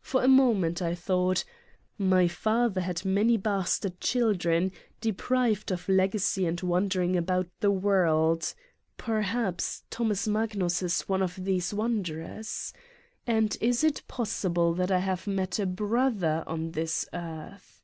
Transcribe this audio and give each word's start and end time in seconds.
For 0.00 0.24
a 0.24 0.28
moment 0.28 0.80
I 0.80 0.94
thought: 0.94 1.44
My 1.98 2.26
Father 2.26 2.80
had 2.80 3.04
many 3.04 3.36
bastard 3.36 4.00
children, 4.00 4.72
deprived 5.02 5.70
of 5.70 5.90
legacy 5.90 6.46
and 6.46 6.58
wandering 6.62 7.16
about 7.18 7.48
the 7.60 7.70
world. 7.70 8.54
Perhaps 8.96 9.82
Thomas 9.90 10.26
.Magnus 10.26 10.80
is 10.82 11.02
one 11.02 11.20
of 11.20 11.44
these 11.44 11.74
wanderers? 11.74 12.72
And 13.26 13.58
is 13.60 13.84
it 13.84 14.00
pos 14.08 14.32
sible 14.32 14.74
that 14.78 14.90
I 14.90 15.00
have 15.00 15.26
met 15.26 15.58
a 15.58 15.66
brother 15.66 16.44
on 16.46 16.70
this 16.70 17.06
earth? 17.12 17.82